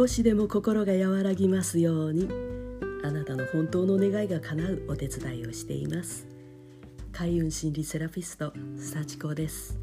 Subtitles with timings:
[0.00, 2.26] 少しでも心が和らぎますように
[3.04, 6.26] あなたの本当の願いが叶うお手伝いをしています。
[7.12, 9.78] 開運心理セラピスト幸子です。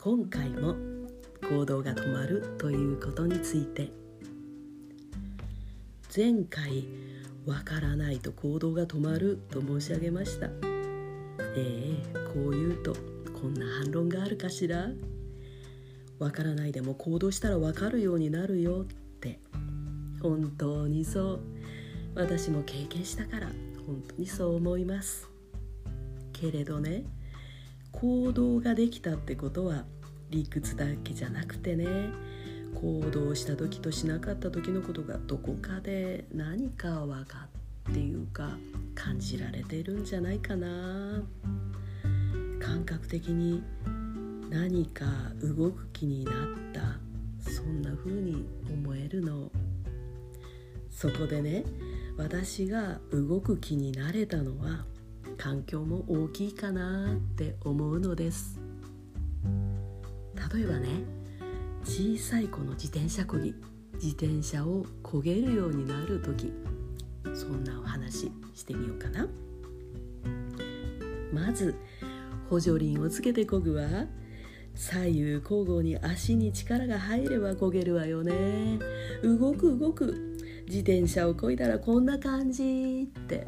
[0.00, 0.76] 今回も
[1.50, 3.90] 行動が止まるということについて
[6.16, 6.84] 前回
[7.46, 10.46] わからないと行動が止まると申し上げました。
[10.46, 10.52] え
[11.56, 12.94] えこう言うと
[13.32, 14.90] こんな反論があるかしら？
[16.18, 18.84] わからないでも行動したらわかるようになるよっ
[19.20, 19.40] て。
[20.22, 21.40] 本当にそう。
[22.14, 23.48] 私も経験したから
[23.86, 25.28] 本当にそう思います。
[26.32, 27.04] けれどね
[27.92, 29.84] 行動ができたってことは
[30.30, 31.86] 理屈だけじゃなくてね
[32.74, 37.48] 行動した時としなかった時のことがどこかで何か分か
[37.90, 38.58] っていうか
[38.94, 41.22] 感じられてるんじゃないかな。
[42.60, 43.62] 感覚的に
[44.54, 45.04] 何か
[45.42, 46.34] 動く気になっ
[46.72, 47.50] た。
[47.50, 49.50] そんな風に思えるの。
[50.88, 51.64] そこでね
[52.16, 54.84] 私が動く気になれたのは
[55.36, 58.60] 環境も大きいかなって思うのです。
[60.54, 61.02] 例えばね
[61.82, 63.56] 小さい子の自転車こぎ
[63.94, 66.52] 自転車を焦げるようになる時
[67.34, 69.26] そんなお話してみようかな。
[71.32, 71.74] まず
[72.48, 74.06] 補助輪をつけてこぐわ。
[74.74, 78.78] 左右交互に足に力が入れば焦げるわよね。
[79.22, 80.38] 動く動く。
[80.66, 83.46] 自転車をこいだらこんな感じって。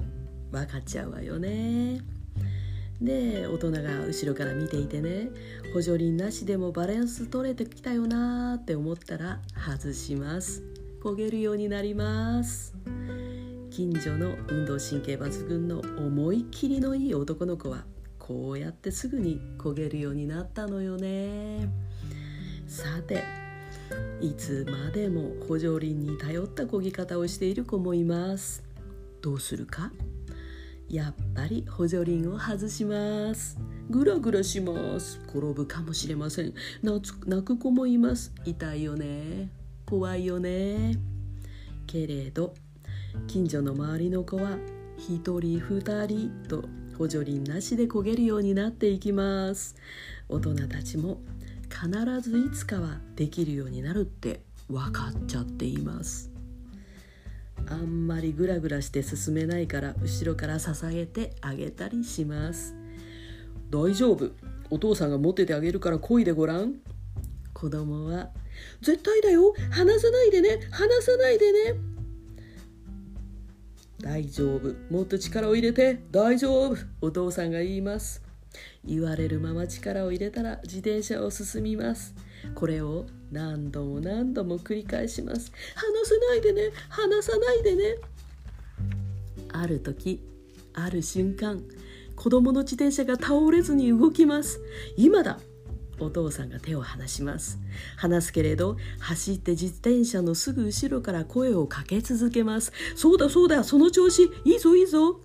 [0.53, 2.01] 分かっちゃうわよね。
[3.01, 5.29] で大人が後ろから見ていてね。
[5.75, 10.63] 補助輪なしでもバランス取れてきたよなーって思ったら外します。
[11.03, 12.75] 焦げるようになります。
[13.71, 17.85] 近所の運動神経抜群の思い切りのいい男の子は
[18.27, 21.69] こうやってすぐに焦げるようになったのよね。
[22.67, 23.23] さて
[24.21, 28.65] いつまでも補助輪に頼った漕ぎ方をしている子もいます。
[29.23, 29.93] どうするか？
[30.89, 33.59] やっぱり補助輪を外します。
[33.89, 35.21] ぐらぐらします。
[35.29, 36.55] 転ぶかもしれません。
[36.83, 37.01] 泣
[37.45, 38.33] く子もいます。
[38.45, 39.51] 痛いよね。
[39.85, 40.99] 怖いよね。
[41.87, 42.55] けれど
[43.29, 44.59] 近所の周りの子は
[44.99, 46.65] 1人2人と
[46.97, 49.77] 補助輪なしで焦げるようになっていきます。
[50.29, 51.21] 大人たちも
[51.69, 56.31] 必ずいつかはできるようになるって分かっちゃっています。
[57.69, 62.75] あんまりグラグラして進めないから後ろから捧げてあげたりします。
[63.71, 64.31] 大丈夫。
[64.71, 66.75] お父さんが持っててあげるから漕いでごらん。
[67.53, 68.31] 子供は
[68.81, 69.55] 絶対だよ。
[69.71, 70.61] 離さないでね。
[70.71, 71.96] 離さないでね。
[74.01, 74.75] 大丈夫。
[74.91, 76.77] もっと力を入れて大丈夫。
[77.01, 78.23] お父さんが言います。
[78.85, 82.15] 言われるまま力を入れたら自転車を進みます。
[82.55, 85.53] これを何度も何度も繰り返します。
[85.75, 86.71] 離さないでね。
[86.89, 87.97] 離さないでね。
[89.53, 90.23] ある時
[90.75, 91.63] ある瞬間
[92.17, 94.61] 子供の自転車が倒れずに動きます。
[94.97, 95.39] 今だ。
[95.99, 97.59] お父さんが手を離します。
[97.97, 102.73] 離すけれど走って自転車のすぐ後ろから声をかけ続けます。
[102.95, 104.31] そうだそうだその調子。
[104.45, 105.21] いいぞいいぞ。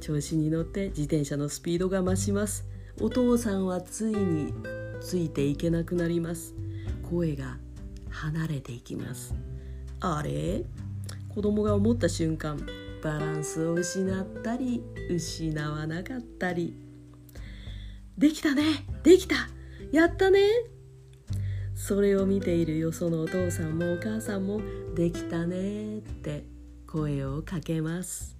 [0.00, 2.66] 調子に乗って自転車のスピードが増します。
[3.00, 4.52] お父さんはついに
[5.00, 6.54] ついていけなくなります。
[7.10, 7.58] 声が
[8.10, 9.34] 離れていきます。
[10.00, 10.64] あれ？
[11.28, 12.58] 子供が思った瞬間
[13.02, 16.76] バランスを失ったり失わなかったり。
[18.16, 19.36] できたねできた。
[19.92, 20.40] やったね。
[21.74, 24.60] それを見ているよそのお父さんもお母さんも
[24.96, 26.44] できたねって
[26.86, 28.36] 声をかけます。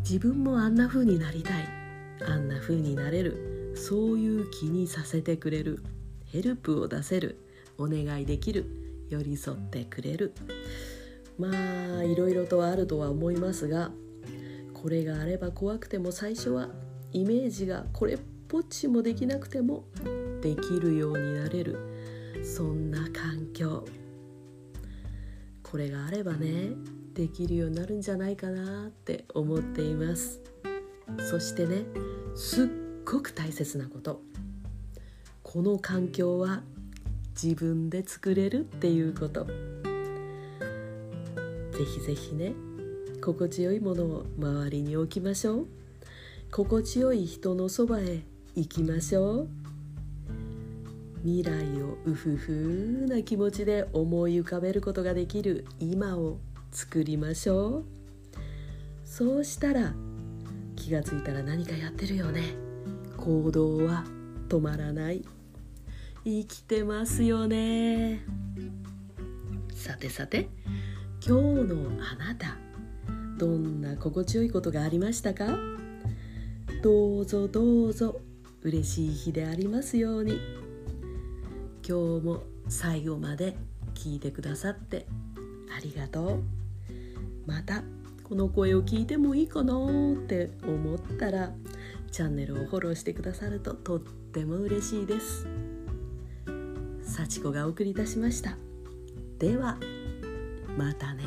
[0.00, 1.68] 自分もあんな風になりたい。
[2.28, 3.74] あんな風になれる。
[3.76, 5.82] そういう気にさせてくれる。
[6.26, 7.38] ヘルプを出せる。
[7.78, 8.66] お願いできる。
[9.08, 10.34] 寄り添ってくれる。
[11.38, 13.90] まあいろいろとあるとは思いますが
[14.72, 16.68] これがあれば怖くても最初は
[17.12, 18.18] イメージがこれっ
[18.48, 19.84] ぽっちもできなくても
[20.40, 21.78] できるようになれる。
[22.44, 23.84] そんな環境。
[25.62, 26.70] これがあればね
[27.12, 30.40] できるようになるんじゃないかなって思っています。
[31.28, 31.84] そしてね
[32.34, 32.68] すっ
[33.04, 34.22] ごく大切なこと。
[35.42, 36.62] この環境は
[37.40, 39.44] 自分で作れるっていうこと。
[39.44, 39.52] ぜ
[41.84, 42.54] ひぜひね
[43.20, 45.66] 心地よいものを周りに置きましょう。
[46.52, 48.22] 心地よい人のそばへ
[48.56, 49.48] 行きましょう。
[51.22, 56.38] 未来をうふふな気持ちで思い浮かべることができる今を
[56.72, 57.84] 作りましょう。
[59.04, 59.92] そうしたら
[60.74, 62.54] 気がついたら何かやってるよね。
[63.18, 64.04] 行動は
[64.48, 65.22] 止まらない。
[66.24, 68.22] 生きてますよね。
[69.74, 70.48] さてさて
[71.22, 72.56] 今日のあなた
[73.36, 75.58] どんな心地よいことがありましたか？
[76.82, 78.18] どうぞどうぞ。
[78.66, 80.40] 嬉しい日でありますように。
[81.88, 83.56] 今日も最後まで
[83.94, 85.06] 聞いてくださって
[85.72, 86.42] ありがとう。
[87.46, 87.84] また
[88.24, 91.52] この声を聞いてもいいかなって思ったら
[92.10, 95.46] チャンネルをフォローしてくださるととっても嬉しいです。
[97.04, 98.56] 幸子がお送りいたしました。
[99.38, 99.78] では
[100.76, 101.22] またね。